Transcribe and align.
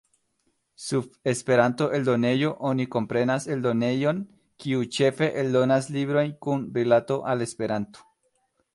Sub 0.85 1.11
"Esperanto-eldonejo" 1.31 2.49
oni 2.71 2.87
komprenas 2.97 3.47
eldonejon, 3.57 4.25
kiu 4.65 4.89
ĉefe 4.99 5.31
eldonas 5.45 5.95
librojn 6.01 6.37
kun 6.47 6.69
rilato 6.81 7.23
al 7.35 7.51
Esperanto. 7.51 8.13